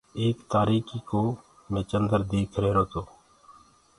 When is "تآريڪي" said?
0.51-0.97